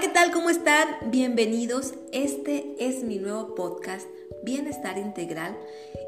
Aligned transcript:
¿qué 0.00 0.08
tal? 0.08 0.32
¿Cómo 0.32 0.48
están? 0.48 0.88
Bienvenidos. 1.10 1.92
Este 2.10 2.74
es 2.78 3.04
mi 3.04 3.18
nuevo 3.18 3.54
podcast, 3.54 4.08
Bienestar 4.42 4.96
Integral. 4.96 5.54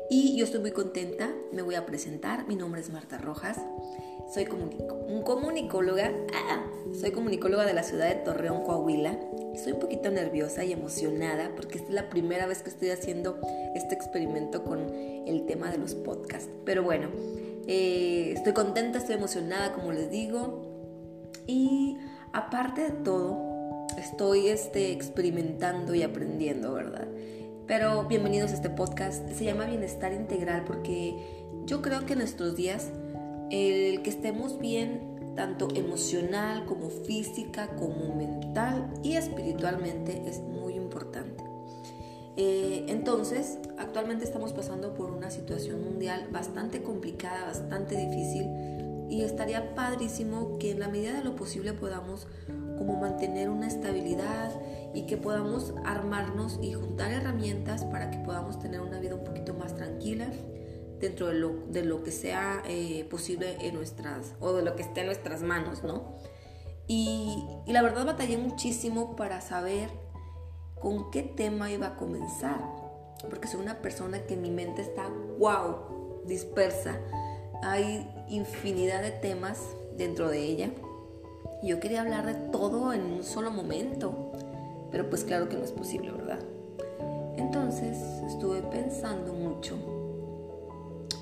Y 0.09 0.35
yo 0.35 0.47
estoy 0.47 0.61
muy 0.61 0.71
contenta. 0.71 1.31
Me 1.53 1.61
voy 1.61 1.75
a 1.75 1.85
presentar. 1.85 2.49
Mi 2.49 2.57
nombre 2.57 2.81
es 2.81 2.89
Marta 2.89 3.19
Rojas. 3.19 3.59
Soy 4.33 4.49
un 4.51 5.23
comunicóloga. 5.25 6.11
Ah, 6.33 6.65
soy 6.99 7.11
comunicóloga 7.11 7.67
de 7.67 7.75
la 7.75 7.83
ciudad 7.83 8.09
de 8.09 8.15
Torreón, 8.15 8.65
Coahuila. 8.65 9.15
Estoy 9.55 9.73
un 9.73 9.81
poquito 9.81 10.11
nerviosa 10.11 10.65
y 10.65 10.73
emocionada 10.73 11.51
porque 11.55 11.77
esta 11.77 11.89
es 11.89 11.95
la 11.95 12.09
primera 12.09 12.47
vez 12.47 12.63
que 12.63 12.71
estoy 12.71 12.89
haciendo 12.89 13.41
este 13.75 13.95
experimento 13.95 14.65
con 14.65 14.89
el 14.95 15.45
tema 15.45 15.71
de 15.71 15.77
los 15.77 15.95
podcasts. 15.95 16.49
Pero 16.65 16.83
bueno, 16.83 17.11
eh, 17.67 18.33
estoy 18.35 18.55
contenta, 18.55 18.97
estoy 18.97 19.17
emocionada, 19.17 19.75
como 19.75 19.93
les 19.93 20.11
digo. 20.11 20.63
Y 21.47 21.99
aparte 22.33 22.85
de 22.85 22.91
todo, 22.91 23.52
estoy 24.03 24.49
este, 24.49 24.91
experimentando 24.91 25.95
y 25.95 26.03
aprendiendo, 26.03 26.73
¿verdad? 26.73 27.07
Pero 27.69 28.05
bienvenidos 28.09 28.51
a 28.51 28.55
este 28.55 28.69
podcast. 28.69 29.29
Se 29.31 29.45
llama 29.45 29.65
Bienestar 29.67 30.13
Integral 30.13 30.65
porque 30.65 31.47
yo 31.67 31.83
creo 31.83 32.05
que 32.05 32.15
en 32.15 32.19
nuestros 32.19 32.57
días 32.57 32.91
el 33.51 34.03
que 34.03 34.11
estemos 34.11 34.59
bien 34.59 35.35
tanto 35.37 35.69
emocional 35.77 36.67
como 36.67 36.91
física, 36.91 37.69
como 37.77 38.17
mental 38.17 38.93
y 39.05 39.15
espiritualmente 39.15 40.25
es 40.27 40.41
muy 40.41 40.75
importante. 40.75 41.45
Eh, 42.37 42.87
entonces, 42.89 43.59
actualmente 43.79 44.25
estamos 44.25 44.53
pasando 44.53 44.95
por 44.95 45.13
una 45.13 45.31
situación 45.31 45.85
mundial 45.85 46.27
bastante 46.33 46.83
complicada, 46.83 47.45
bastante 47.45 47.95
difícil 47.97 48.49
y 49.13 49.23
estaría 49.23 49.75
padrísimo 49.75 50.59
que 50.59 50.71
en 50.71 50.81
la 50.81 50.89
medida 50.89 51.13
de 51.13 51.23
lo 51.23 51.37
posible 51.37 51.75
podamos 51.75 52.27
como 52.79 53.01
mantener 53.01 53.51
una 53.51 53.67
estabilidad 53.67 54.51
y 54.95 55.07
que 55.07 55.17
podamos 55.17 55.75
armarnos 55.85 56.59
y 56.63 56.73
juntar 56.73 57.13
herramientas 57.13 57.85
para 57.85 58.11
que 58.11 58.19
podamos 58.19 58.59
tener 58.59 58.81
una 58.81 58.99
vida 59.01 59.15
un 59.15 59.25
poquito 59.25 59.55
más 59.55 59.75
tranquila 59.75 60.29
dentro 61.01 61.29
de 61.29 61.35
lo, 61.35 61.67
de 61.69 61.85
lo 61.85 62.03
que 62.03 62.13
sea 62.13 62.63
eh, 62.67 63.05
posible 63.11 63.57
en 63.61 63.75
nuestras 63.75 64.35
o 64.41 64.53
de 64.53 64.63
lo 64.63 64.77
que 64.77 64.83
esté 64.83 65.01
en 65.01 65.07
nuestras 65.07 65.43
manos, 65.43 65.83
¿no? 65.83 66.17
Y, 66.87 67.45
y 67.67 67.73
la 67.73 67.83
verdad 67.83 68.07
batallé 68.07 68.39
muchísimo 68.39 69.17
para 69.17 69.41
saber 69.41 69.89
con 70.81 71.11
qué 71.11 71.23
tema 71.23 71.71
iba 71.71 71.89
a 71.89 71.97
comenzar, 71.97 72.61
porque 73.29 73.49
soy 73.49 73.61
una 73.61 73.81
persona 73.81 74.27
que 74.27 74.37
mi 74.37 74.51
mente 74.51 74.83
está 74.83 75.09
wow, 75.39 76.23
dispersa. 76.27 76.99
Hay 77.63 78.09
infinidad 78.29 79.03
de 79.03 79.13
temas 79.13 79.61
dentro 79.97 80.29
de 80.29 80.41
ella 80.41 80.71
yo 81.63 81.81
quería 81.81 82.03
hablar 82.03 82.27
de 82.27 82.35
todo 82.35 82.93
en 82.93 83.03
un 83.03 83.23
solo 83.23 83.51
momento, 83.51 84.33
pero 84.91 85.09
pues 85.09 85.25
claro 85.25 85.49
que 85.49 85.57
no 85.57 85.65
es 85.65 85.73
posible, 85.73 86.11
¿verdad? 86.11 86.41
Entonces 87.37 87.99
estuve 88.27 88.63
pensando 88.63 89.33
mucho 89.33 89.77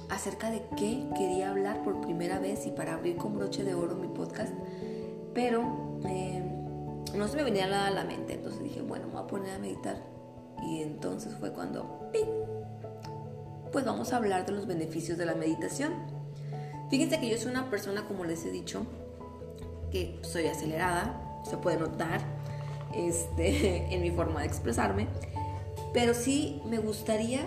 acerca 0.08 0.50
de 0.50 0.62
qué 0.77 1.06
quería 1.16 1.50
hablar 1.50 1.82
por 1.82 2.00
primera 2.00 2.38
vez 2.38 2.66
y 2.66 2.70
para 2.70 2.94
abrir 2.94 3.16
con 3.16 3.36
broche 3.36 3.64
de 3.64 3.74
oro 3.74 3.94
mi 3.94 4.08
podcast, 4.08 4.52
pero 5.34 6.00
eh, 6.06 6.42
no 7.14 7.28
se 7.28 7.36
me 7.36 7.44
venía 7.44 7.69
nada 7.69 7.86
a 7.88 7.91
la 7.91 8.04
mente, 8.04 8.34
entonces 8.34 8.62
dije, 8.62 8.82
bueno, 8.82 9.06
me 9.06 9.14
voy 9.14 9.22
a 9.22 9.27
poner 9.27 9.54
a 9.54 9.58
meditar. 9.58 9.97
Y 10.62 10.82
entonces 10.82 11.34
fue 11.34 11.52
cuando, 11.52 12.10
¡ping! 12.12 12.28
pues 13.72 13.84
vamos 13.84 14.12
a 14.12 14.16
hablar 14.16 14.47
de 14.47 14.52
los 14.52 14.66
beneficios 14.66 15.16
de 15.16 15.27
la 15.27 15.34
meditación. 15.34 15.92
Fíjense 16.91 17.20
que 17.20 17.28
yo 17.28 17.38
soy 17.38 17.52
una 17.52 17.70
persona, 17.70 18.04
como 18.06 18.25
les 18.25 18.44
he 18.44 18.50
dicho, 18.50 18.84
que 19.91 20.19
soy 20.22 20.47
acelerada, 20.47 21.42
se 21.48 21.56
puede 21.56 21.78
notar 21.78 22.20
este, 22.94 23.87
en 23.94 24.03
mi 24.03 24.10
forma 24.10 24.41
de 24.41 24.47
expresarme, 24.47 25.06
pero 25.92 26.15
sí 26.15 26.60
me 26.69 26.78
gustaría 26.78 27.47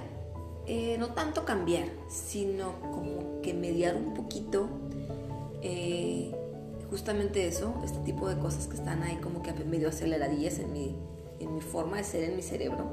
eh, 0.65 0.95
no 0.97 1.09
tanto 1.09 1.45
cambiar, 1.45 1.87
sino 2.07 2.79
como 2.79 3.41
que 3.41 3.53
mediar 3.53 3.95
un 3.95 4.13
poquito 4.13 4.69
eh, 5.61 6.31
justamente 6.89 7.47
eso, 7.47 7.81
este 7.83 7.99
tipo 7.99 8.29
de 8.29 8.37
cosas 8.37 8.67
que 8.67 8.75
están 8.75 9.03
ahí 9.03 9.15
como 9.17 9.41
que 9.41 9.51
medio 9.51 9.89
aceleradillas 9.89 10.59
en 10.59 10.71
mi, 10.71 10.95
en 11.39 11.55
mi 11.55 11.61
forma 11.61 11.97
de 11.97 12.03
ser, 12.03 12.23
en 12.23 12.35
mi 12.35 12.41
cerebro. 12.41 12.91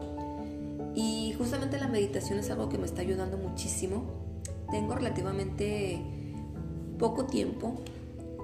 Y 0.95 1.35
justamente 1.39 1.79
la 1.79 1.87
meditación 1.87 2.39
es 2.39 2.51
algo 2.51 2.69
que 2.69 2.79
me 2.79 2.87
está 2.87 3.03
ayudando 3.03 3.37
muchísimo. 3.37 4.03
Tengo 4.71 4.95
relativamente 4.95 6.01
poco 6.99 7.27
tiempo 7.27 7.81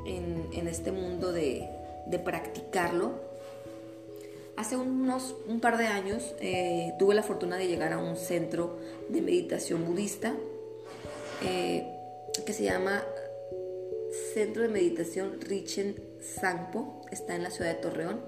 en, 0.06 0.68
este 0.68 0.92
mundo 0.92 1.32
de, 1.32 1.68
practicarlo. 2.24 3.12
Hace 4.56 4.76
unos 4.76 5.34
un 5.46 5.60
par 5.60 5.76
de 5.76 5.86
años 5.86 6.34
eh, 6.40 6.94
tuve 6.98 7.14
la 7.14 7.22
fortuna 7.22 7.58
de 7.58 7.68
llegar 7.68 7.92
a 7.92 7.98
un 7.98 8.16
centro 8.16 8.78
de 9.08 9.20
meditación 9.20 9.84
budista 9.84 10.34
eh, 11.44 11.86
que 12.46 12.52
se 12.54 12.64
llama 12.64 13.04
Centro 14.32 14.62
de 14.62 14.68
Meditación 14.68 15.40
Richen 15.40 15.96
Sangpo, 16.20 17.02
está 17.10 17.34
en 17.34 17.42
la 17.42 17.50
ciudad 17.50 17.74
de 17.74 17.80
Torreón. 17.80 18.20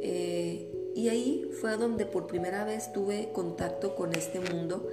Eh, 0.00 0.68
y 0.96 1.08
ahí 1.08 1.48
fue 1.60 1.76
donde 1.76 2.06
por 2.06 2.26
primera 2.26 2.64
vez 2.64 2.92
tuve 2.92 3.30
contacto 3.32 3.94
con 3.94 4.14
este 4.14 4.40
mundo 4.40 4.88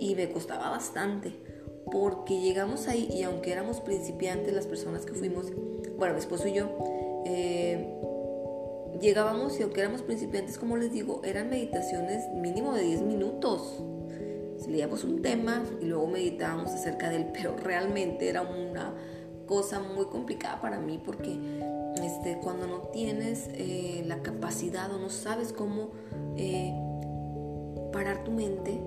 y 0.00 0.14
me 0.16 0.30
costaba 0.30 0.70
bastante 0.70 1.32
porque 1.90 2.40
llegamos 2.40 2.88
ahí 2.88 3.08
y 3.12 3.22
aunque 3.22 3.52
éramos 3.52 3.80
principiantes 3.80 4.52
las 4.52 4.66
personas 4.66 5.04
que 5.06 5.14
fuimos, 5.14 5.46
bueno, 5.96 6.14
mi 6.14 6.20
esposo 6.20 6.48
y 6.48 6.52
yo, 6.52 6.68
eh, 7.26 7.94
llegábamos 9.00 9.58
y 9.58 9.62
aunque 9.62 9.80
éramos 9.80 10.02
principiantes, 10.02 10.58
como 10.58 10.76
les 10.76 10.92
digo, 10.92 11.20
eran 11.24 11.50
meditaciones 11.50 12.28
mínimo 12.34 12.74
de 12.74 12.82
10 12.82 13.02
minutos. 13.02 13.82
Leíamos 14.68 15.04
un 15.04 15.22
tema 15.22 15.64
y 15.80 15.86
luego 15.86 16.08
meditábamos 16.08 16.70
acerca 16.72 17.08
de 17.08 17.16
él, 17.16 17.26
pero 17.32 17.56
realmente 17.56 18.28
era 18.28 18.42
una 18.42 18.94
cosa 19.46 19.80
muy 19.80 20.04
complicada 20.06 20.60
para 20.60 20.78
mí 20.78 21.00
porque 21.02 21.38
este, 22.04 22.38
cuando 22.42 22.66
no 22.66 22.80
tienes 22.92 23.48
eh, 23.54 24.04
la 24.06 24.22
capacidad 24.22 24.92
o 24.92 24.98
no 24.98 25.08
sabes 25.08 25.52
cómo 25.52 25.90
eh, 26.36 26.74
parar 27.92 28.24
tu 28.24 28.30
mente, 28.30 28.78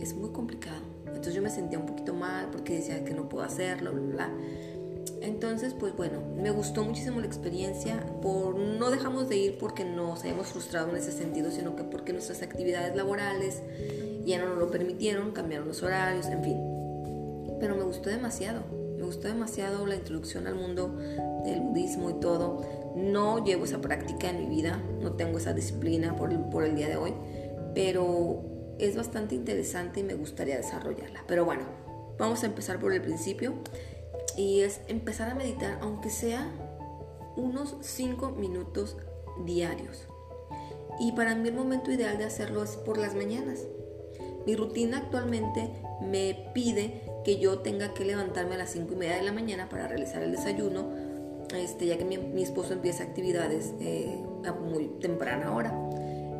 es 0.00 0.14
muy 0.14 0.30
complicado. 0.30 0.82
Entonces 1.18 1.34
yo 1.34 1.42
me 1.42 1.50
sentía 1.50 1.80
un 1.80 1.86
poquito 1.86 2.14
mal 2.14 2.48
porque 2.52 2.74
decía 2.74 3.04
que 3.04 3.12
no 3.12 3.28
puedo 3.28 3.44
hacerlo, 3.44 3.90
bla, 3.92 4.02
bla. 4.02 4.32
Entonces, 5.20 5.74
pues 5.74 5.96
bueno, 5.96 6.20
me 6.36 6.52
gustó 6.52 6.84
muchísimo 6.84 7.18
la 7.18 7.26
experiencia. 7.26 8.06
Por, 8.22 8.56
no 8.56 8.88
dejamos 8.92 9.28
de 9.28 9.36
ir 9.36 9.58
porque 9.58 9.84
nos 9.84 10.22
hayamos 10.22 10.46
frustrado 10.46 10.90
en 10.90 10.96
ese 10.96 11.10
sentido, 11.10 11.50
sino 11.50 11.74
que 11.74 11.82
porque 11.82 12.12
nuestras 12.12 12.40
actividades 12.42 12.94
laborales 12.94 13.62
ya 14.24 14.38
no 14.38 14.50
nos 14.50 14.58
lo 14.58 14.70
permitieron, 14.70 15.32
cambiaron 15.32 15.66
los 15.66 15.82
horarios, 15.82 16.26
en 16.26 16.44
fin. 16.44 16.56
Pero 17.58 17.74
me 17.74 17.82
gustó 17.82 18.10
demasiado. 18.10 18.62
Me 18.96 19.02
gustó 19.02 19.26
demasiado 19.26 19.86
la 19.86 19.96
introducción 19.96 20.46
al 20.46 20.54
mundo 20.54 20.94
del 21.44 21.62
budismo 21.62 22.10
y 22.10 22.20
todo. 22.20 22.62
No 22.94 23.44
llevo 23.44 23.64
esa 23.64 23.80
práctica 23.80 24.30
en 24.30 24.38
mi 24.38 24.54
vida, 24.54 24.80
no 25.02 25.14
tengo 25.14 25.38
esa 25.38 25.52
disciplina 25.52 26.14
por 26.14 26.62
el 26.62 26.76
día 26.76 26.86
de 26.86 26.96
hoy, 26.96 27.12
pero 27.74 28.57
es 28.78 28.96
bastante 28.96 29.34
interesante 29.34 30.00
y 30.00 30.02
me 30.02 30.14
gustaría 30.14 30.56
desarrollarla. 30.56 31.24
Pero 31.26 31.44
bueno, 31.44 31.64
vamos 32.18 32.42
a 32.42 32.46
empezar 32.46 32.78
por 32.78 32.92
el 32.92 33.02
principio 33.02 33.54
y 34.36 34.60
es 34.60 34.80
empezar 34.88 35.30
a 35.30 35.34
meditar 35.34 35.78
aunque 35.82 36.10
sea 36.10 36.48
unos 37.36 37.76
5 37.80 38.30
minutos 38.32 38.96
diarios. 39.44 40.06
Y 41.00 41.12
para 41.12 41.34
mí 41.34 41.48
el 41.48 41.54
momento 41.54 41.92
ideal 41.92 42.18
de 42.18 42.24
hacerlo 42.24 42.62
es 42.62 42.76
por 42.76 42.98
las 42.98 43.14
mañanas. 43.14 43.60
Mi 44.46 44.56
rutina 44.56 44.98
actualmente 44.98 45.70
me 46.00 46.50
pide 46.54 47.02
que 47.24 47.38
yo 47.38 47.60
tenga 47.60 47.94
que 47.94 48.04
levantarme 48.04 48.54
a 48.54 48.58
las 48.58 48.70
5 48.70 48.94
y 48.94 48.96
media 48.96 49.16
de 49.16 49.22
la 49.22 49.32
mañana 49.32 49.68
para 49.68 49.86
realizar 49.86 50.22
el 50.22 50.32
desayuno, 50.32 50.90
este, 51.54 51.86
ya 51.86 51.98
que 51.98 52.04
mi, 52.04 52.42
esposo 52.42 52.72
empieza 52.72 53.04
actividades 53.04 53.74
eh, 53.80 54.18
muy 54.70 54.86
temprana 55.00 55.54
hora. 55.54 55.72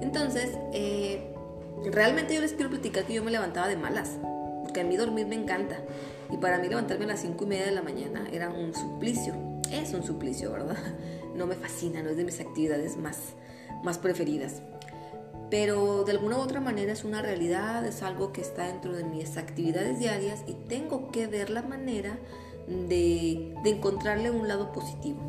Entonces, 0.00 0.50
eh, 0.72 1.34
realmente 1.84 2.34
yo 2.34 2.40
les 2.40 2.52
quiero 2.52 2.70
platicar 2.70 3.04
que 3.04 3.14
yo 3.14 3.24
me 3.24 3.30
levantaba 3.30 3.68
de 3.68 3.76
malas, 3.76 4.18
porque 4.62 4.80
a 4.80 4.84
mí 4.84 4.96
dormir 4.96 5.26
me 5.26 5.34
encanta. 5.34 5.78
Y 6.30 6.36
para 6.36 6.58
mí 6.58 6.68
levantarme 6.68 7.04
a 7.04 7.08
las 7.08 7.20
5 7.20 7.44
y 7.44 7.46
media 7.46 7.66
de 7.66 7.72
la 7.72 7.82
mañana 7.82 8.26
era 8.30 8.50
un 8.50 8.74
suplicio. 8.74 9.34
Es 9.72 9.92
un 9.94 10.02
suplicio, 10.02 10.52
¿verdad? 10.52 10.76
No 11.34 11.46
me 11.46 11.54
fascina, 11.54 12.02
no 12.02 12.10
es 12.10 12.16
de 12.16 12.24
mis 12.24 12.40
actividades 12.40 12.96
más, 12.96 13.16
más 13.84 13.96
preferidas. 13.96 14.60
Pero 15.50 16.02
de 16.02 16.10
alguna 16.10 16.36
u 16.36 16.40
otra 16.40 16.60
manera 16.60 16.92
es 16.92 17.04
una 17.04 17.22
realidad, 17.22 17.86
es 17.86 18.02
algo 18.02 18.32
que 18.32 18.40
está 18.40 18.66
dentro 18.66 18.92
de 18.92 19.04
mis 19.04 19.36
actividades 19.36 20.00
diarias 20.00 20.42
y 20.48 20.54
tengo 20.54 21.12
que 21.12 21.28
ver 21.28 21.48
la 21.50 21.62
manera 21.62 22.18
de, 22.66 23.54
de 23.62 23.70
encontrarle 23.70 24.32
un 24.32 24.48
lado 24.48 24.72
positivo. 24.72 25.20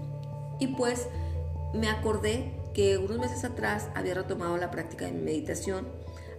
Y 0.60 0.68
pues 0.68 1.08
me 1.74 1.90
acordé 1.90 2.52
que 2.74 2.98
unos 2.98 3.20
meses 3.20 3.44
atrás 3.44 3.90
había 3.94 4.16
retomado 4.16 4.58
la 4.58 4.72
práctica 4.72 5.06
de 5.06 5.12
meditación 5.12 5.88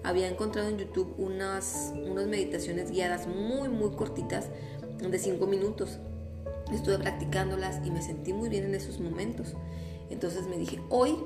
había 0.03 0.29
encontrado 0.29 0.69
en 0.69 0.79
YouTube 0.79 1.15
unas, 1.19 1.93
unas 1.95 2.27
meditaciones 2.27 2.91
guiadas 2.91 3.27
muy, 3.27 3.69
muy 3.69 3.91
cortitas 3.91 4.47
de 4.99 5.19
5 5.19 5.47
minutos. 5.47 5.99
Estuve 6.73 6.99
practicándolas 6.99 7.85
y 7.85 7.91
me 7.91 8.03
sentí 8.03 8.33
muy 8.33 8.49
bien 8.49 8.65
en 8.65 8.75
esos 8.75 9.01
momentos. 9.01 9.55
Entonces 10.11 10.47
me 10.47 10.57
dije, 10.59 10.81
hoy 10.89 11.17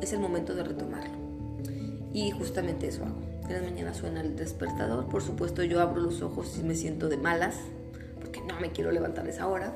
es 0.00 0.12
el 0.12 0.20
momento 0.20 0.54
de 0.54 0.64
retomarlo. 0.64 1.14
Y 2.12 2.30
justamente 2.30 2.88
eso 2.88 3.04
hago. 3.04 3.20
En 3.48 3.52
la 3.52 3.62
mañana 3.62 3.94
suena 3.94 4.20
el 4.20 4.36
despertador. 4.36 5.08
Por 5.08 5.22
supuesto 5.22 5.62
yo 5.62 5.80
abro 5.80 6.00
los 6.00 6.22
ojos 6.22 6.56
y 6.58 6.64
me 6.64 6.74
siento 6.74 7.08
de 7.08 7.16
malas, 7.16 7.56
porque 8.20 8.40
no 8.40 8.58
me 8.60 8.72
quiero 8.72 8.90
levantar 8.90 9.26
a 9.26 9.30
esa 9.30 9.46
hora. 9.48 9.74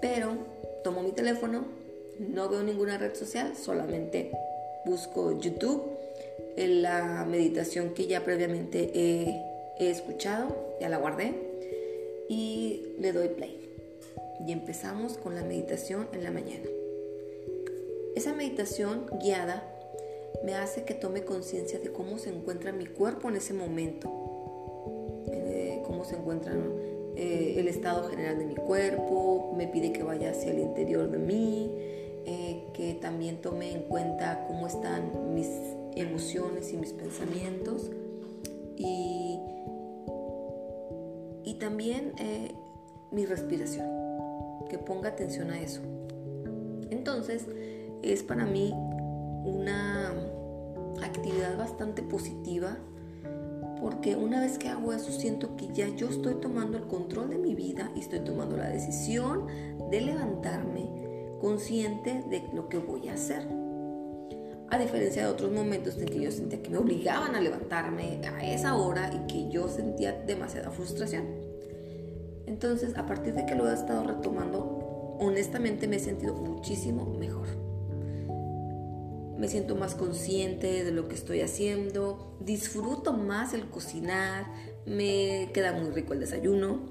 Pero 0.00 0.36
tomo 0.82 1.02
mi 1.02 1.12
teléfono, 1.12 1.64
no 2.18 2.48
veo 2.48 2.62
ninguna 2.62 2.98
red 2.98 3.14
social, 3.14 3.56
solamente 3.56 4.32
busco 4.84 5.38
YouTube, 5.38 5.91
la 6.56 7.24
meditación 7.28 7.94
que 7.94 8.06
ya 8.06 8.24
previamente 8.24 8.90
he, 8.94 9.42
he 9.78 9.90
escuchado, 9.90 10.76
ya 10.80 10.88
la 10.88 10.98
guardé, 10.98 11.34
y 12.28 12.94
le 12.98 13.12
doy 13.12 13.28
play. 13.28 13.58
Y 14.46 14.52
empezamos 14.52 15.18
con 15.18 15.34
la 15.34 15.42
meditación 15.42 16.08
en 16.12 16.24
la 16.24 16.30
mañana. 16.30 16.64
Esa 18.14 18.34
meditación 18.34 19.06
guiada 19.20 19.62
me 20.44 20.54
hace 20.54 20.84
que 20.84 20.94
tome 20.94 21.24
conciencia 21.24 21.78
de 21.78 21.92
cómo 21.92 22.18
se 22.18 22.30
encuentra 22.30 22.72
mi 22.72 22.86
cuerpo 22.86 23.28
en 23.28 23.36
ese 23.36 23.54
momento, 23.54 24.10
eh, 25.30 25.82
cómo 25.84 26.04
se 26.04 26.16
encuentra 26.16 26.52
eh, 27.16 27.54
el 27.58 27.68
estado 27.68 28.08
general 28.08 28.38
de 28.38 28.46
mi 28.46 28.54
cuerpo, 28.54 29.54
me 29.56 29.68
pide 29.68 29.92
que 29.92 30.02
vaya 30.02 30.30
hacia 30.30 30.50
el 30.52 30.58
interior 30.58 31.10
de 31.10 31.18
mí, 31.18 31.70
eh, 32.24 32.64
que 32.74 32.94
también 32.94 33.40
tome 33.40 33.72
en 33.72 33.82
cuenta 33.82 34.44
cómo 34.46 34.66
están 34.66 35.34
mis 35.34 35.48
emociones 35.96 36.72
y 36.72 36.76
mis 36.76 36.92
pensamientos 36.92 37.90
y, 38.76 39.38
y 41.44 41.54
también 41.54 42.12
mi 43.10 43.26
respiración, 43.26 43.88
que 44.68 44.78
ponga 44.78 45.10
atención 45.10 45.50
a 45.50 45.60
eso. 45.60 45.82
Entonces, 46.90 47.46
es 48.02 48.22
para 48.22 48.44
mí 48.44 48.72
una 49.44 50.12
actividad 51.02 51.56
bastante 51.56 52.02
positiva 52.02 52.76
porque 53.82 54.14
una 54.14 54.40
vez 54.40 54.58
que 54.58 54.68
hago 54.68 54.92
eso 54.92 55.10
siento 55.10 55.56
que 55.56 55.66
ya 55.72 55.88
yo 55.88 56.08
estoy 56.08 56.34
tomando 56.36 56.78
el 56.78 56.84
control 56.84 57.30
de 57.30 57.38
mi 57.38 57.56
vida 57.56 57.90
y 57.96 58.00
estoy 58.00 58.20
tomando 58.20 58.56
la 58.56 58.68
decisión 58.68 59.48
de 59.90 60.00
levantarme 60.00 60.88
consciente 61.40 62.22
de 62.30 62.48
lo 62.54 62.68
que 62.68 62.78
voy 62.78 63.08
a 63.08 63.14
hacer. 63.14 63.61
A 64.72 64.78
diferencia 64.78 65.26
de 65.26 65.28
otros 65.30 65.52
momentos 65.52 65.98
en 65.98 66.06
que 66.06 66.18
yo 66.18 66.32
sentía 66.32 66.62
que 66.62 66.70
me 66.70 66.78
obligaban 66.78 67.34
a 67.36 67.40
levantarme 67.40 68.20
a 68.26 68.44
esa 68.52 68.74
hora 68.74 69.10
y 69.12 69.26
que 69.30 69.50
yo 69.50 69.68
sentía 69.68 70.12
demasiada 70.12 70.70
frustración. 70.70 71.26
Entonces, 72.46 72.96
a 72.96 73.06
partir 73.06 73.34
de 73.34 73.44
que 73.44 73.54
lo 73.54 73.70
he 73.70 73.74
estado 73.74 74.02
retomando, 74.04 75.16
honestamente 75.20 75.86
me 75.86 75.96
he 75.96 76.00
sentido 76.00 76.34
muchísimo 76.34 77.04
mejor 77.04 77.46
me 79.42 79.48
siento 79.48 79.74
más 79.74 79.96
consciente 79.96 80.84
de 80.84 80.92
lo 80.92 81.08
que 81.08 81.16
estoy 81.16 81.40
haciendo, 81.40 82.36
disfruto 82.38 83.12
más 83.12 83.54
el 83.54 83.68
cocinar, 83.68 84.46
me 84.86 85.50
queda 85.52 85.72
muy 85.72 85.90
rico 85.90 86.12
el 86.12 86.20
desayuno 86.20 86.82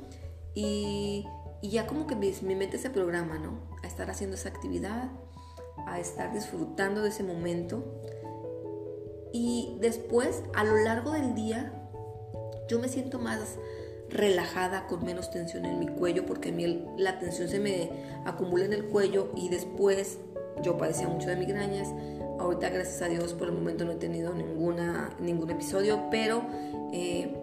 y, 0.53 1.25
ya 1.63 1.87
como 1.87 2.07
que 2.07 2.15
mi, 2.17 2.33
mi, 2.41 2.55
mente 2.55 2.77
se 2.77 2.89
programa, 2.89 3.37
¿no? 3.37 3.69
A 3.81 3.87
estar 3.87 4.11
haciendo 4.11 4.35
esa 4.35 4.49
actividad, 4.49 5.11
a 5.85 5.99
estar 5.99 6.33
disfrutando 6.33 7.01
de 7.01 7.09
ese 7.09 7.23
momento. 7.23 7.83
Y 9.33 9.77
después, 9.79 10.43
a 10.53 10.63
lo 10.63 10.77
largo 10.77 11.11
del 11.11 11.35
día, 11.35 11.73
yo 12.67 12.79
me 12.79 12.87
siento 12.87 13.19
más 13.19 13.57
relajada, 14.09 14.87
con 14.87 15.05
menos 15.05 15.31
tensión 15.31 15.65
en 15.65 15.79
mi 15.79 15.87
cuello, 15.87 16.25
porque 16.25 16.49
a 16.49 16.51
mí 16.51 16.85
la 16.97 17.19
tensión 17.19 17.47
se 17.47 17.59
me 17.59 17.89
acumula 18.25 18.65
en 18.65 18.73
el 18.73 18.85
cuello 18.85 19.31
y 19.35 19.49
después 19.49 20.19
yo 20.63 20.77
padecía 20.77 21.07
mucho 21.07 21.29
de 21.29 21.37
migrañas. 21.37 21.87
Ahorita, 22.39 22.69
gracias 22.69 23.01
a 23.01 23.07
Dios, 23.07 23.33
por 23.33 23.47
el 23.47 23.53
momento 23.53 23.85
no 23.85 23.91
he 23.91 23.95
tenido 23.95 24.33
ninguna, 24.33 25.15
ningún 25.19 25.49
episodio, 25.49 26.07
pero 26.09 26.43
eh, 26.91 27.33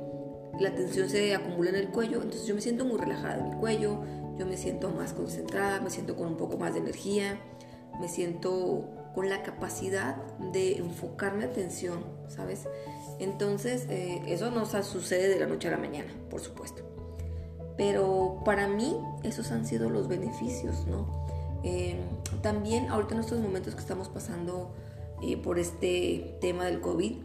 la 0.61 0.75
tensión 0.75 1.09
se 1.09 1.35
acumula 1.35 1.71
en 1.71 1.77
el 1.77 1.89
cuello, 1.89 2.17
entonces 2.17 2.47
yo 2.47 2.55
me 2.55 2.61
siento 2.61 2.85
muy 2.85 2.99
relajada 2.99 3.39
en 3.39 3.51
mi 3.51 3.57
cuello, 3.57 4.03
yo 4.37 4.47
me 4.47 4.57
siento 4.57 4.91
más 4.91 5.13
concentrada, 5.13 5.81
me 5.81 5.91
siento 5.91 6.17
con 6.17 6.27
un 6.29 6.37
poco 6.37 6.59
más 6.59 6.75
de 6.75 6.81
energía, 6.81 7.39
me 8.01 8.09
siento 8.09 8.85
con 9.15 9.29
la 9.29 9.43
capacidad 9.43 10.17
de 10.53 10.77
enfocar 10.77 11.35
mi 11.35 11.45
atención, 11.45 12.05
¿sabes? 12.29 12.69
Entonces, 13.19 13.87
eh, 13.89 14.23
eso 14.27 14.51
no 14.51 14.65
sucede 14.67 15.29
de 15.29 15.41
la 15.41 15.47
noche 15.47 15.69
a 15.69 15.73
la 15.73 15.79
mañana, 15.79 16.13
por 16.31 16.41
supuesto. 16.41 16.83
Pero 17.77 18.43
para 18.45 18.69
mí, 18.69 18.97
esos 19.23 19.51
han 19.51 19.67
sido 19.67 19.91
los 19.91 20.09
beneficios, 20.09 20.87
¿no? 20.87 21.27
Eh, 21.65 21.97
también 22.43 22.89
ahorita 22.89 23.15
en 23.15 23.21
estos 23.21 23.41
momentos 23.41 23.75
que 23.75 23.81
estamos 23.81 24.09
pasando 24.09 24.71
eh, 25.23 25.37
por 25.37 25.59
este 25.59 26.37
tema 26.41 26.67
del 26.67 26.81
COVID, 26.81 27.17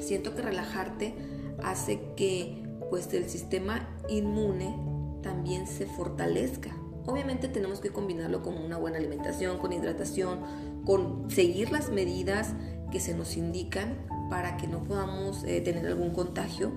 siento 0.00 0.34
que 0.34 0.42
relajarte 0.42 1.14
hace 1.62 2.00
que 2.16 2.62
pues 2.90 3.12
el 3.14 3.28
sistema 3.30 3.88
inmune 4.08 4.76
también 5.22 5.66
se 5.66 5.86
fortalezca. 5.86 6.76
Obviamente 7.06 7.48
tenemos 7.48 7.80
que 7.80 7.90
combinarlo 7.90 8.42
con 8.42 8.56
una 8.56 8.78
buena 8.78 8.98
alimentación, 8.98 9.58
con 9.58 9.72
hidratación, 9.72 10.40
con 10.86 11.30
seguir 11.30 11.70
las 11.70 11.90
medidas 11.90 12.54
que 12.90 13.00
se 13.00 13.14
nos 13.14 13.36
indican 13.36 14.06
para 14.30 14.56
que 14.56 14.66
no 14.66 14.84
podamos 14.84 15.44
eh, 15.44 15.60
tener 15.60 15.86
algún 15.86 16.10
contagio. 16.10 16.72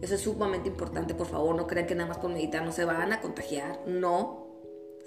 Eso 0.00 0.14
es 0.14 0.20
sumamente 0.20 0.68
importante, 0.68 1.14
por 1.14 1.26
favor, 1.26 1.56
no 1.56 1.66
crean 1.66 1.86
que 1.86 1.94
nada 1.94 2.08
más 2.08 2.18
por 2.18 2.30
meditar 2.30 2.64
no 2.64 2.72
se 2.72 2.84
van 2.84 3.12
a 3.12 3.20
contagiar, 3.20 3.80
no, 3.86 4.46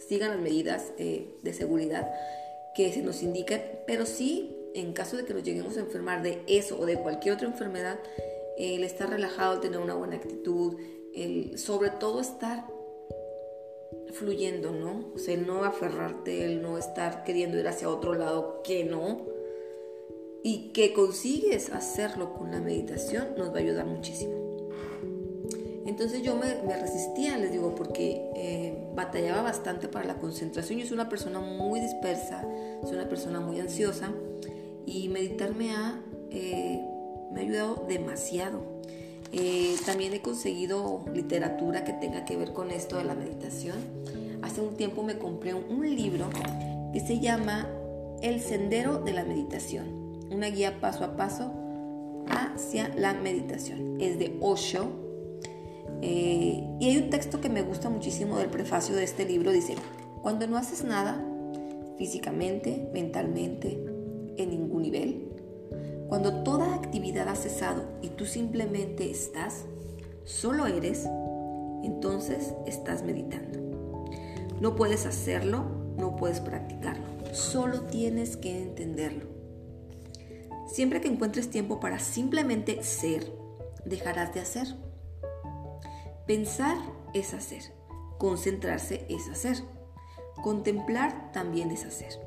sigan 0.08 0.32
las 0.32 0.40
medidas 0.40 0.94
eh, 0.98 1.38
de 1.44 1.54
seguridad 1.54 2.10
que 2.76 2.92
se 2.92 3.02
nos 3.02 3.24
indican, 3.24 3.62
pero 3.86 4.06
sí, 4.06 4.56
en 4.74 4.94
caso 4.94 5.18
de 5.18 5.26
que 5.26 5.34
nos 5.34 5.44
lleguemos 5.44 5.78
a 5.78 5.82
enfermar 5.82 6.22
de 6.24 6.44
eso 6.48 6.80
o 6.80 6.86
de 6.86 6.98
cualquier 6.98 7.36
otra 7.36 7.48
enfermedad, 7.48 8.00
el 8.58 8.84
estar 8.84 9.10
relajado, 9.10 9.54
el 9.54 9.60
tener 9.60 9.80
una 9.80 9.94
buena 9.94 10.16
actitud, 10.16 10.78
el 11.14 11.58
sobre 11.58 11.90
todo 11.90 12.20
estar 12.20 12.66
fluyendo, 14.14 14.72
¿no? 14.72 15.12
O 15.14 15.18
sea, 15.18 15.34
el 15.34 15.46
no 15.46 15.64
aferrarte, 15.64 16.46
el 16.46 16.62
no 16.62 16.78
estar 16.78 17.24
queriendo 17.24 17.60
ir 17.60 17.68
hacia 17.68 17.90
otro 17.90 18.14
lado 18.14 18.62
que 18.64 18.84
no. 18.84 19.26
Y 20.44 20.70
que 20.72 20.94
consigues 20.94 21.72
hacerlo 21.72 22.34
con 22.34 22.52
la 22.52 22.62
meditación 22.62 23.36
nos 23.38 23.50
va 23.52 23.58
a 23.58 23.60
ayudar 23.60 23.86
muchísimo. 23.86 24.48
Entonces 25.88 26.22
yo 26.22 26.36
me, 26.36 26.54
resistía, 26.78 27.38
les 27.38 27.52
digo, 27.52 27.74
porque 27.74 28.30
eh, 28.36 28.78
batallaba 28.94 29.42
bastante 29.42 29.88
para 29.88 30.06
la 30.06 30.20
concentración. 30.20 30.80
Yo 30.80 30.86
soy 30.86 30.96
una 30.96 31.08
persona 31.08 31.40
muy 31.40 31.80
dispersa, 31.80 32.46
soy 32.84 32.98
una 32.98 33.08
persona 33.08 33.40
muy 33.40 33.60
ansiosa 33.62 34.12
y 34.86 35.08
meditar 35.08 35.56
me 35.56 35.72
ha, 35.72 36.02
eh, 36.30 36.82
me 37.32 37.40
ha 37.40 37.44
ayudado 37.44 37.86
demasiado. 37.88 38.62
Eh, 39.32 39.77
también 39.88 40.14
he 40.14 40.20
conseguido 40.20 41.06
literatura 41.14 41.86
que 41.86 41.94
tenga 41.94 42.26
que 42.26 42.36
ver 42.36 42.52
con 42.52 42.72
esto 42.72 42.98
de 42.98 43.06
la 43.06 43.16
meditación. 43.16 43.78
Hace 44.42 44.60
un 44.60 44.76
tiempo 44.76 45.02
me 45.02 45.18
compré 45.18 45.54
un 45.54 45.96
libro 45.96 46.30
que 46.92 47.00
se 47.00 47.22
llama 47.22 47.70
El 48.22 48.42
Sendero 48.42 49.00
de 49.00 49.14
la 49.14 49.24
Meditación, 49.24 49.88
una 50.30 50.48
guía 50.48 50.82
paso 50.82 51.06
a 51.06 51.16
paso 51.16 51.54
hacia 52.28 52.90
la 52.98 53.14
meditación. 53.14 54.02
Es 54.02 54.20
de 54.20 54.38
Osho 54.42 54.90
eh, 56.02 56.68
y 56.82 56.90
hay 56.90 56.98
un 56.98 57.10
texto 57.10 57.40
que 57.40 57.48
me 57.48 57.62
gusta 57.62 57.90
muchísimo 57.90 58.40
del 58.40 58.50
prefacio 58.50 58.94
de 58.94 59.06
este 59.06 59.24
libro, 59.24 59.54
dice, 59.54 59.76
cuando 60.22 60.48
no 60.48 60.58
haces 60.58 60.84
nada, 60.84 61.24
físicamente, 61.98 62.90
mentalmente, 62.94 63.82
en 64.36 64.50
ningún 64.50 64.82
nivel, 64.82 65.27
cuando 66.08 66.44
toda 66.44 66.74
actividad 66.74 67.28
ha 67.28 67.36
cesado 67.36 67.84
y 68.02 68.10
tú 68.10 68.26
simplemente 68.26 69.12
estás, 69.12 69.66
solo 70.24 70.66
eres, 70.66 71.06
entonces 71.84 72.54
estás 72.66 73.04
meditando. 73.04 73.60
No 74.62 74.76
puedes 74.76 75.06
hacerlo, 75.06 75.66
no 75.98 76.16
puedes 76.16 76.40
practicarlo, 76.40 77.06
solo 77.34 77.82
tienes 77.82 78.38
que 78.38 78.62
entenderlo. 78.62 79.26
Siempre 80.68 81.02
que 81.02 81.08
encuentres 81.08 81.50
tiempo 81.50 81.80
para 81.80 82.00
simplemente 82.00 82.84
ser, 82.84 83.32
dejarás 83.86 84.34
de 84.34 84.40
hacer. 84.42 84.68
Pensar 86.26 86.78
es 87.14 87.34
hacer, 87.34 87.64
concentrarse 88.18 89.06
es 89.10 89.30
hacer, 89.30 89.58
contemplar 90.42 91.32
también 91.32 91.72
es 91.72 91.86
hacer. 91.86 92.20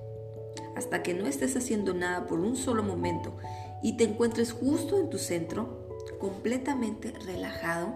Hasta 0.77 1.03
que 1.03 1.15
no 1.15 1.27
estés 1.27 1.57
haciendo 1.57 1.93
nada 1.93 2.27
por 2.27 2.41
un 2.41 2.57
solo 2.57 2.83
momento 2.83 3.37
y 3.83 3.97
te 3.97 4.05
encuentres 4.05 4.53
justo 4.53 4.99
en 4.99 5.11
tu 5.11 5.19
centro, 5.19 5.87
completamente 6.19 7.13
relajado, 7.27 7.95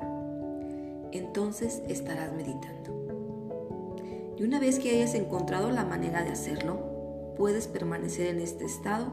entonces 1.13 1.83
estarás 1.89 2.33
meditando. 2.33 2.85
Y 4.37 4.43
una 4.43 4.59
vez 4.59 4.79
que 4.79 4.91
hayas 4.91 5.15
encontrado 5.15 5.71
la 5.71 5.85
manera 5.85 6.25
de 6.25 6.31
hacerlo, 6.31 7.35
puedes 7.37 7.67
permanecer 7.67 8.29
en 8.29 8.41
este 8.41 8.65
estado 8.65 9.13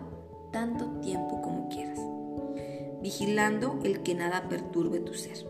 tanto 0.51 0.99
tiempo 1.01 1.41
como 1.41 1.69
quieras, 1.69 1.99
vigilando 3.01 3.79
el 3.83 4.01
que 4.01 4.15
nada 4.15 4.49
perturbe 4.49 4.99
tu 4.99 5.13
ser. 5.13 5.45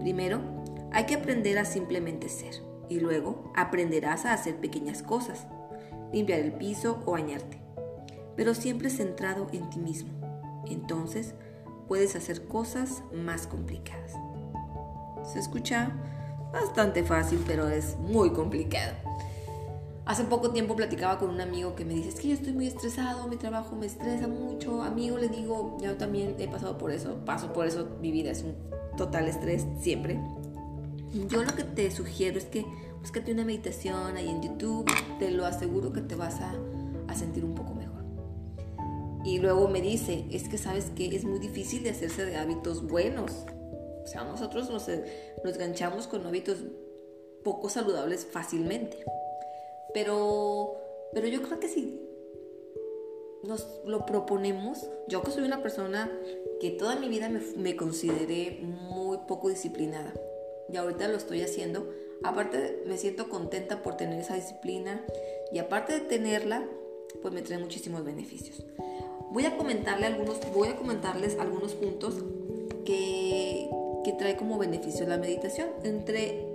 Primero, 0.00 0.40
hay 0.90 1.04
que 1.04 1.16
aprender 1.16 1.58
a 1.58 1.64
simplemente 1.64 2.28
ser 2.28 2.54
y 2.88 3.00
luego 3.00 3.52
aprenderás 3.54 4.24
a 4.24 4.32
hacer 4.32 4.56
pequeñas 4.56 5.02
cosas. 5.02 5.46
limpiar 6.10 6.40
el 6.40 6.52
piso 6.52 7.02
o 7.04 7.12
bañarte, 7.12 7.58
pero 8.34 8.54
siempre 8.54 8.88
centrado 8.88 9.46
en 9.52 9.68
ti 9.68 9.78
mismo. 9.78 10.17
Entonces 10.70 11.34
puedes 11.86 12.16
hacer 12.16 12.46
cosas 12.46 13.02
más 13.12 13.46
complicadas. 13.46 14.12
Se 15.32 15.38
escucha 15.38 15.90
bastante 16.52 17.04
fácil, 17.04 17.42
pero 17.46 17.68
es 17.68 17.96
muy 17.98 18.30
complicado. 18.30 18.94
Hace 20.08 20.24
poco 20.24 20.52
tiempo 20.52 20.74
platicaba 20.74 21.18
con 21.18 21.28
un 21.28 21.40
amigo 21.42 21.74
que 21.74 21.84
me 21.84 21.92
dice, 21.92 22.08
es 22.08 22.14
que 22.14 22.28
yo 22.28 22.34
estoy 22.34 22.54
muy 22.54 22.66
estresado, 22.66 23.28
mi 23.28 23.36
trabajo 23.36 23.76
me 23.76 23.84
estresa 23.84 24.26
mucho. 24.26 24.82
Amigo, 24.82 25.18
le 25.18 25.28
digo, 25.28 25.76
yo 25.82 25.96
también 25.96 26.34
he 26.38 26.48
pasado 26.48 26.78
por 26.78 26.92
eso, 26.92 27.16
paso 27.26 27.52
por 27.52 27.66
eso, 27.66 27.86
mi 28.00 28.10
vida 28.10 28.30
es 28.30 28.42
un 28.42 28.54
total 28.96 29.28
estrés 29.28 29.66
siempre. 29.80 30.18
Yo 31.28 31.42
lo 31.42 31.54
que 31.54 31.64
te 31.64 31.90
sugiero 31.90 32.38
es 32.38 32.46
que 32.46 32.64
búscate 33.00 33.32
una 33.32 33.44
meditación 33.44 34.16
ahí 34.16 34.30
en 34.30 34.42
YouTube, 34.42 34.90
te 35.18 35.30
lo 35.30 35.44
aseguro 35.44 35.92
que 35.92 36.00
te 36.00 36.14
vas 36.14 36.40
a, 36.40 36.54
a 37.06 37.14
sentir 37.14 37.44
un 37.44 37.54
poco. 37.54 37.67
Y 39.28 39.40
luego 39.40 39.68
me 39.68 39.82
dice, 39.82 40.24
es 40.30 40.48
que 40.48 40.56
sabes 40.56 40.86
que 40.96 41.14
es 41.14 41.24
muy 41.24 41.38
difícil 41.38 41.82
de 41.82 41.90
hacerse 41.90 42.24
de 42.24 42.36
hábitos 42.36 42.88
buenos. 42.88 43.30
O 44.02 44.06
sea, 44.06 44.24
nosotros 44.24 44.70
nos, 44.70 44.88
nos 45.44 45.58
ganchamos 45.58 46.06
con 46.06 46.26
hábitos 46.26 46.64
poco 47.44 47.68
saludables 47.68 48.24
fácilmente. 48.24 49.04
Pero, 49.92 50.80
pero 51.12 51.28
yo 51.28 51.42
creo 51.42 51.60
que 51.60 51.68
si 51.68 52.00
nos 53.42 53.82
lo 53.84 54.06
proponemos, 54.06 54.88
yo 55.08 55.22
que 55.22 55.30
soy 55.30 55.44
una 55.44 55.62
persona 55.62 56.10
que 56.58 56.70
toda 56.70 56.96
mi 56.96 57.10
vida 57.10 57.28
me, 57.28 57.40
me 57.58 57.76
consideré 57.76 58.62
muy 58.62 59.18
poco 59.28 59.50
disciplinada 59.50 60.14
y 60.72 60.76
ahorita 60.78 61.06
lo 61.06 61.18
estoy 61.18 61.42
haciendo, 61.42 61.92
aparte 62.24 62.82
me 62.86 62.96
siento 62.96 63.28
contenta 63.28 63.82
por 63.82 63.98
tener 63.98 64.18
esa 64.20 64.36
disciplina 64.36 65.04
y 65.52 65.58
aparte 65.58 65.92
de 65.92 66.00
tenerla, 66.00 66.66
pues 67.20 67.34
me 67.34 67.42
trae 67.42 67.58
muchísimos 67.58 68.06
beneficios. 68.06 68.64
Voy 69.30 69.44
a 69.44 69.56
comentarle 69.56 70.06
algunos, 70.06 70.40
voy 70.54 70.68
a 70.68 70.76
comentarles 70.76 71.38
algunos 71.38 71.74
puntos 71.74 72.14
que, 72.84 73.68
que 74.04 74.12
trae 74.12 74.36
como 74.36 74.58
beneficio 74.58 75.06
la 75.06 75.18
meditación. 75.18 75.68
Entre 75.84 76.46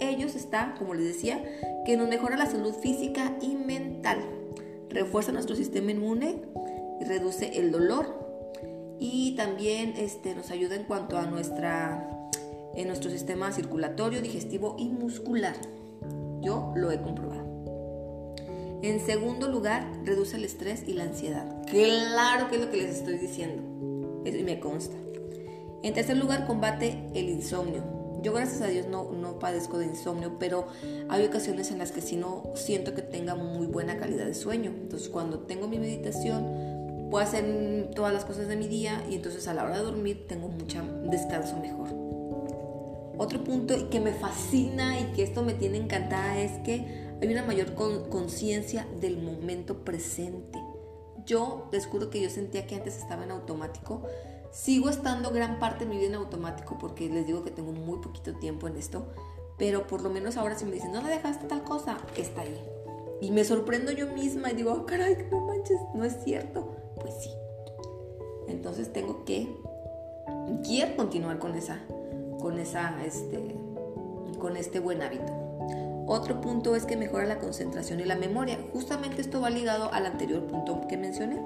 ellos 0.00 0.34
está, 0.34 0.74
como 0.78 0.94
les 0.94 1.06
decía, 1.06 1.42
que 1.84 1.96
nos 1.96 2.08
mejora 2.08 2.36
la 2.36 2.46
salud 2.46 2.74
física 2.74 3.36
y 3.40 3.54
mental, 3.54 4.18
refuerza 4.90 5.32
nuestro 5.32 5.56
sistema 5.56 5.90
inmune 5.92 6.42
reduce 7.06 7.58
el 7.58 7.70
dolor 7.70 8.26
y 8.98 9.34
también 9.36 9.94
este, 9.96 10.34
nos 10.34 10.50
ayuda 10.50 10.74
en 10.74 10.84
cuanto 10.84 11.18
a 11.18 11.26
nuestra, 11.26 12.08
en 12.74 12.88
nuestro 12.88 13.10
sistema 13.10 13.52
circulatorio, 13.52 14.22
digestivo 14.22 14.76
y 14.78 14.88
muscular. 14.88 15.54
Yo 16.40 16.72
lo 16.76 16.90
he 16.90 17.00
comprobado. 17.00 17.45
En 18.82 19.00
segundo 19.00 19.48
lugar, 19.48 19.90
reduce 20.04 20.36
el 20.36 20.44
estrés 20.44 20.84
y 20.86 20.92
la 20.92 21.04
ansiedad. 21.04 21.62
Claro 21.66 22.48
que 22.48 22.56
es 22.56 22.60
lo 22.60 22.70
que 22.70 22.76
les 22.76 22.96
estoy 22.96 23.18
diciendo. 23.18 23.62
Eso 24.24 24.44
me 24.44 24.60
consta. 24.60 24.96
En 25.82 25.94
tercer 25.94 26.16
lugar, 26.16 26.46
combate 26.46 27.08
el 27.14 27.28
insomnio. 27.28 27.82
Yo 28.22 28.32
gracias 28.32 28.60
a 28.62 28.66
Dios 28.66 28.86
no, 28.88 29.12
no 29.12 29.38
padezco 29.38 29.78
de 29.78 29.86
insomnio, 29.86 30.38
pero 30.38 30.66
hay 31.08 31.24
ocasiones 31.24 31.70
en 31.70 31.78
las 31.78 31.92
que 31.92 32.00
sí 32.00 32.16
no 32.16 32.42
siento 32.54 32.94
que 32.94 33.02
tenga 33.02 33.34
muy 33.34 33.66
buena 33.66 33.98
calidad 33.98 34.26
de 34.26 34.34
sueño. 34.34 34.70
Entonces 34.70 35.08
cuando 35.08 35.40
tengo 35.40 35.68
mi 35.68 35.78
meditación, 35.78 37.08
puedo 37.10 37.24
hacer 37.24 37.90
todas 37.94 38.12
las 38.12 38.24
cosas 38.24 38.48
de 38.48 38.56
mi 38.56 38.66
día 38.66 39.04
y 39.08 39.14
entonces 39.14 39.46
a 39.48 39.54
la 39.54 39.64
hora 39.64 39.78
de 39.78 39.84
dormir 39.84 40.26
tengo 40.26 40.48
mucho 40.48 40.82
descanso 41.04 41.56
mejor. 41.58 41.88
Otro 43.18 43.42
punto 43.44 43.88
que 43.88 44.00
me 44.00 44.12
fascina 44.12 45.00
y 45.00 45.04
que 45.14 45.22
esto 45.22 45.42
me 45.42 45.54
tiene 45.54 45.78
encantada 45.78 46.38
es 46.38 46.52
que 46.64 47.05
hay 47.20 47.32
una 47.32 47.44
mayor 47.44 47.74
conciencia 47.74 48.86
del 49.00 49.18
momento 49.18 49.84
presente. 49.84 50.58
Yo 51.24 51.68
descubro 51.72 52.10
que 52.10 52.20
yo 52.20 52.30
sentía 52.30 52.66
que 52.66 52.76
antes 52.76 52.96
estaba 52.96 53.24
en 53.24 53.30
automático 53.30 54.02
Sigo 54.56 54.88
estando 54.88 55.32
gran 55.32 55.58
parte 55.58 55.84
de 55.84 55.90
mi 55.90 55.98
vida 55.98 56.08
en 56.08 56.14
automático 56.14 56.78
porque 56.80 57.10
les 57.10 57.26
digo 57.26 57.44
que 57.44 57.50
tengo 57.50 57.72
muy 57.72 57.98
poquito 57.98 58.32
tiempo 58.36 58.66
en 58.66 58.76
esto, 58.76 59.04
pero 59.58 59.86
por 59.86 60.00
lo 60.00 60.08
menos 60.08 60.38
ahora 60.38 60.56
si 60.56 60.64
me 60.64 60.72
dicen, 60.72 60.92
no 60.92 61.02
la 61.02 61.10
dejaste 61.10 61.46
tal 61.46 61.62
cosa, 61.62 61.98
está 62.16 62.40
ahí. 62.40 62.58
Y 63.20 63.32
me 63.32 63.44
sorprendo 63.44 63.92
yo 63.92 64.06
misma 64.06 64.50
y 64.50 64.54
digo, 64.54 64.72
oh, 64.72 64.86
caray, 64.86 65.28
no 65.30 65.40
manches, 65.42 65.78
no 65.94 66.04
es 66.04 66.24
cierto. 66.24 66.74
Pues 66.98 67.12
sí. 67.20 67.30
Entonces 68.48 68.90
tengo 68.94 69.26
que, 69.26 69.46
quiero 70.64 70.96
continuar 70.96 71.38
con 71.38 71.54
esa, 71.54 71.80
con 72.40 72.58
esa, 72.58 73.04
este, 73.04 73.56
con 74.38 74.56
este 74.56 74.80
buen 74.80 75.02
hábito. 75.02 75.45
Otro 76.06 76.40
punto 76.40 76.76
es 76.76 76.84
que 76.84 76.96
mejora 76.96 77.26
la 77.26 77.38
concentración 77.38 78.00
y 78.00 78.04
la 78.04 78.14
memoria. 78.14 78.58
Justamente 78.72 79.20
esto 79.20 79.40
va 79.40 79.50
ligado 79.50 79.92
al 79.92 80.06
anterior 80.06 80.46
punto 80.46 80.86
que 80.88 80.96
mencioné. 80.96 81.42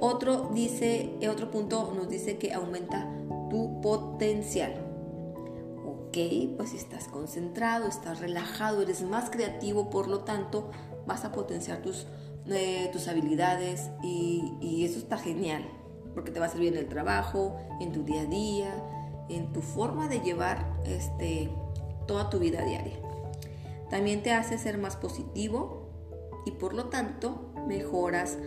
Otro 0.00 0.50
dice, 0.54 1.10
eh, 1.20 1.28
otro 1.28 1.50
punto 1.50 1.92
nos 1.94 2.08
dice 2.08 2.38
que 2.38 2.52
aumenta 2.52 3.06
tu 3.50 3.80
potencial. 3.80 4.74
Ok, 5.84 6.16
pues 6.56 6.70
si 6.70 6.76
estás 6.76 7.08
concentrado, 7.08 7.88
estás 7.88 8.20
relajado, 8.20 8.82
eres 8.82 9.02
más 9.02 9.28
creativo, 9.28 9.90
por 9.90 10.08
lo 10.08 10.20
tanto 10.20 10.70
vas 11.06 11.24
a 11.24 11.32
potenciar 11.32 11.82
tus, 11.82 12.06
eh, 12.46 12.88
tus 12.92 13.08
habilidades 13.08 13.90
y, 14.02 14.54
y 14.60 14.84
eso 14.84 14.98
está 14.98 15.18
genial, 15.18 15.64
porque 16.14 16.30
te 16.30 16.40
va 16.40 16.46
a 16.46 16.48
servir 16.48 16.72
en 16.72 16.78
el 16.78 16.88
trabajo, 16.88 17.56
en 17.80 17.92
tu 17.92 18.04
día 18.04 18.22
a 18.22 18.26
día, 18.26 18.74
en 19.28 19.52
tu 19.52 19.60
forma 19.60 20.08
de 20.08 20.20
llevar 20.20 20.80
este, 20.84 21.50
toda 22.06 22.30
tu 22.30 22.38
vida 22.38 22.62
diaria. 22.62 23.09
También 23.90 24.22
te 24.22 24.32
hace 24.32 24.58
ser 24.58 24.78
más 24.78 24.96
positivo 24.96 25.90
y 26.46 26.52
por 26.52 26.74
lo 26.74 26.86
tanto 26.86 27.52
mejoras 27.66 28.38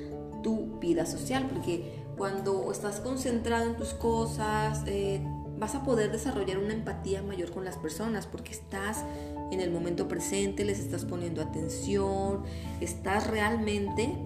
tu 0.42 0.80
vida 0.80 1.06
social, 1.06 1.48
porque 1.52 2.04
cuando 2.18 2.72
estás 2.72 3.00
concentrado 3.00 3.70
en 3.70 3.76
tus 3.76 3.94
cosas, 3.94 4.84
eh, 4.88 5.22
vas 5.58 5.76
a 5.76 5.84
poder 5.84 6.12
desarrollar 6.12 6.58
una 6.58 6.74
empatía 6.74 7.22
mayor 7.22 7.52
con 7.52 7.66
las 7.66 7.78
personas, 7.78 8.28
porque 8.28 8.52
estás 8.52 9.04
en 9.52 9.62
el 9.62 9.72
momento 9.72 10.08
presente, 10.08 10.66
les 10.66 10.80
estás 10.80 11.06
poniendo 11.06 11.42
atención, 11.42 12.44
estás 12.82 13.28
realmente 13.28 14.18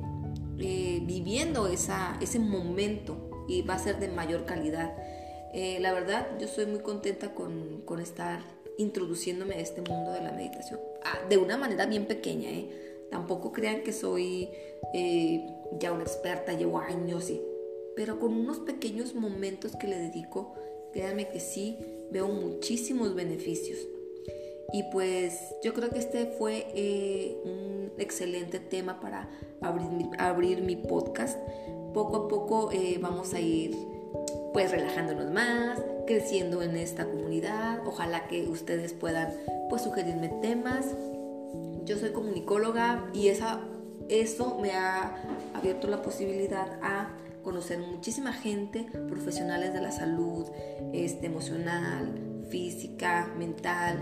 eh, 0.59 1.01
viviendo 1.03 1.67
esa, 1.67 2.17
ese 2.21 2.39
momento 2.39 3.45
y 3.47 3.61
va 3.61 3.75
a 3.75 3.79
ser 3.79 3.99
de 3.99 4.07
mayor 4.07 4.45
calidad. 4.45 4.95
Eh, 5.53 5.77
la 5.79 5.93
verdad, 5.93 6.27
yo 6.39 6.47
soy 6.47 6.65
muy 6.65 6.79
contenta 6.79 7.33
con, 7.33 7.81
con, 7.85 7.99
estar 7.99 8.39
introduciéndome 8.77 9.55
a 9.55 9.59
este 9.59 9.81
mundo 9.81 10.11
de 10.11 10.21
la 10.21 10.31
meditación, 10.31 10.79
de 11.29 11.37
una 11.37 11.57
manera 11.57 11.85
bien 11.85 12.05
pequeña, 12.05 12.49
¿eh? 12.49 12.69
Tampoco 13.09 13.51
crean 13.51 13.83
que 13.83 13.93
soy 13.93 14.49
eh, 14.93 15.47
ya 15.79 15.91
una 15.91 16.03
experta, 16.03 16.53
llevo 16.53 16.79
años, 16.79 17.31
pero 17.95 18.19
con 18.19 18.33
unos 18.33 18.59
pequeños 18.59 19.15
momentos 19.15 19.75
que 19.75 19.87
le 19.87 19.97
dedico, 19.97 20.53
créanme 20.91 21.29
que 21.29 21.39
sí, 21.39 21.77
veo 22.11 22.27
muchísimos 22.27 23.15
beneficios. 23.15 23.79
Y 24.73 24.83
pues 24.91 25.55
yo 25.63 25.73
creo 25.73 25.89
que 25.89 25.99
este 25.99 26.25
fue 26.25 26.67
eh, 26.75 27.37
un 27.45 27.91
excelente 27.97 28.59
tema 28.59 28.99
para 28.99 29.29
abrir, 29.61 29.89
abrir 30.19 30.61
mi 30.61 30.75
podcast. 30.75 31.39
Poco 31.93 32.17
a 32.17 32.27
poco 32.27 32.71
eh, 32.71 32.99
vamos 33.01 33.33
a 33.33 33.39
ir 33.39 33.75
pues 34.53 34.71
relajándonos 34.71 35.31
más, 35.31 35.79
creciendo 36.07 36.63
en 36.63 36.75
esta 36.75 37.05
comunidad. 37.05 37.85
Ojalá 37.85 38.27
que 38.27 38.47
ustedes 38.47 38.93
puedan 38.93 39.31
pues 39.69 39.83
sugerirme 39.83 40.29
temas 40.41 40.87
yo 41.87 41.97
soy 41.97 42.11
comunicóloga 42.11 43.09
y 43.13 43.29
esa, 43.29 43.61
eso 44.09 44.59
me 44.61 44.71
ha 44.71 45.15
abierto 45.53 45.87
la 45.87 46.01
posibilidad 46.01 46.77
a 46.81 47.09
conocer 47.43 47.79
muchísima 47.79 48.33
gente, 48.33 48.85
profesionales 49.07 49.73
de 49.73 49.79
la 49.79 49.91
salud, 49.91 50.45
este, 50.91 51.27
emocional, 51.27 52.43
física, 52.49 53.31
mental, 53.37 53.97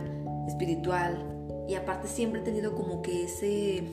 espiritual. 0.48 1.24
Y 1.70 1.76
aparte 1.76 2.08
siempre 2.08 2.42
he 2.42 2.44
tenido 2.44 2.74
como 2.74 3.04
que 3.04 3.26
ese, 3.26 3.84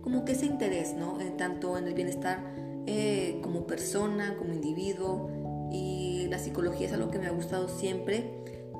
como 0.00 0.24
que 0.24 0.32
ese 0.32 0.46
interés, 0.46 0.94
¿no? 0.94 1.18
tanto 1.36 1.76
en 1.76 1.88
el 1.88 1.94
bienestar 1.94 2.38
eh, 2.86 3.40
como 3.42 3.66
persona, 3.66 4.36
como 4.38 4.52
individuo. 4.52 5.28
Y 5.72 6.07
la 6.28 6.38
psicología 6.38 6.86
es 6.86 6.92
algo 6.92 7.10
que 7.10 7.18
me 7.18 7.26
ha 7.26 7.32
gustado 7.32 7.68
siempre 7.68 8.30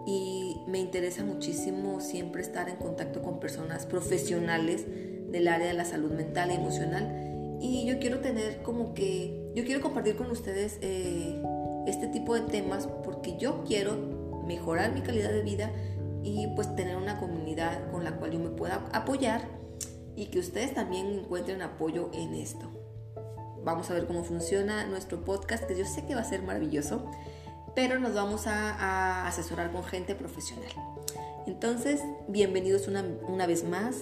y 0.06 0.56
me 0.66 0.78
interesa 0.78 1.24
muchísimo 1.24 2.00
siempre 2.00 2.42
estar 2.42 2.68
en 2.68 2.76
contacto 2.76 3.22
con 3.22 3.40
personas 3.40 3.86
profesionales 3.86 4.86
del 5.30 5.48
área 5.48 5.66
de 5.66 5.74
la 5.74 5.84
salud 5.84 6.10
mental 6.12 6.50
y 6.50 6.54
emocional 6.54 7.58
y 7.60 7.84
yo 7.86 7.98
quiero 7.98 8.20
tener 8.20 8.62
como 8.62 8.94
que, 8.94 9.52
yo 9.54 9.64
quiero 9.64 9.80
compartir 9.80 10.16
con 10.16 10.30
ustedes 10.30 10.78
eh, 10.80 11.42
este 11.86 12.06
tipo 12.06 12.34
de 12.34 12.42
temas 12.42 12.86
porque 13.04 13.36
yo 13.36 13.64
quiero 13.66 13.96
mejorar 14.46 14.92
mi 14.92 15.02
calidad 15.02 15.30
de 15.30 15.42
vida 15.42 15.70
y 16.22 16.46
pues 16.54 16.74
tener 16.76 16.96
una 16.96 17.18
comunidad 17.18 17.90
con 17.90 18.04
la 18.04 18.16
cual 18.16 18.32
yo 18.32 18.38
me 18.38 18.50
pueda 18.50 18.86
apoyar 18.92 19.42
y 20.16 20.26
que 20.26 20.38
ustedes 20.38 20.74
también 20.74 21.06
encuentren 21.06 21.62
apoyo 21.62 22.10
en 22.12 22.34
esto. 22.34 22.66
Vamos 23.64 23.90
a 23.90 23.94
ver 23.94 24.06
cómo 24.06 24.24
funciona 24.24 24.86
nuestro 24.86 25.24
podcast, 25.24 25.64
que 25.64 25.76
yo 25.76 25.84
sé 25.84 26.04
que 26.06 26.14
va 26.14 26.22
a 26.22 26.24
ser 26.24 26.42
maravilloso 26.42 27.10
pero 27.78 28.00
nos 28.00 28.12
vamos 28.12 28.48
a, 28.48 29.28
asesorar 29.28 29.70
con 29.70 29.84
gente 29.84 30.16
profesional. 30.16 30.68
Entonces, 31.46 32.00
bienvenidos 32.26 32.88
una, 32.88 33.04
una 33.28 33.46
vez 33.46 33.62
más. 33.62 33.94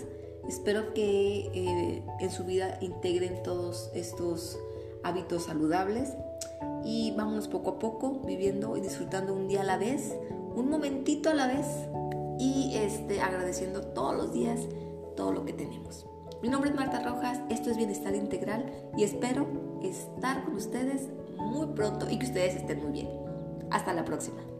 Espero 0.48 0.94
que 0.94 1.50
eh, 1.52 2.02
en 2.20 2.30
su 2.30 2.44
vida 2.44 2.78
integren 2.80 3.42
todos 3.42 3.90
estos 3.92 4.58
hábitos 5.04 5.44
saludables 5.44 6.14
y 6.86 7.12
vámonos 7.18 7.48
poco 7.48 7.72
a 7.72 7.78
poco 7.78 8.22
viviendo 8.24 8.78
y 8.78 8.80
disfrutando 8.80 9.34
un 9.34 9.46
día 9.46 9.60
a 9.60 9.64
la 9.64 9.76
vez, 9.76 10.16
un 10.54 10.70
momentito 10.70 11.28
a 11.28 11.34
la 11.34 11.46
vez 11.46 11.66
y 12.38 12.76
este, 12.76 13.20
agradeciendo 13.20 13.82
todos 13.88 14.16
los 14.16 14.32
días 14.32 14.58
todo 15.18 15.32
lo 15.32 15.44
que 15.44 15.52
tenemos. 15.52 16.06
Mi 16.40 16.48
nombre 16.48 16.70
es 16.70 16.76
Marta 16.76 17.02
Rojas, 17.02 17.40
esto 17.50 17.70
es 17.70 17.76
Bienestar 17.76 18.14
Integral 18.14 18.72
y 18.96 19.04
espero 19.04 19.46
estar 19.82 20.46
con 20.46 20.54
ustedes 20.54 21.10
muy 21.36 21.66
pronto 21.74 22.08
y 22.08 22.18
que 22.18 22.24
ustedes 22.24 22.56
estén 22.56 22.82
muy 22.82 22.92
bien. 22.92 23.25
Hasta 23.70 23.92
la 23.92 24.04
próxima. 24.04 24.55